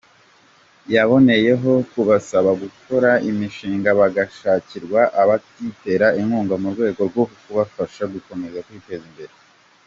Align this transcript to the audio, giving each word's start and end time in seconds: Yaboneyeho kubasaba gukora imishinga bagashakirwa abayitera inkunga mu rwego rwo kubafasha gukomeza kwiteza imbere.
Yaboneyeho 0.93 1.71
kubasaba 1.91 2.51
gukora 2.63 3.09
imishinga 3.29 3.89
bagashakirwa 3.99 5.01
abayitera 5.21 6.07
inkunga 6.21 6.55
mu 6.61 6.67
rwego 6.73 7.01
rwo 7.09 7.23
kubafasha 7.43 8.03
gukomeza 8.13 8.59
kwiteza 8.69 9.05
imbere. 9.11 9.33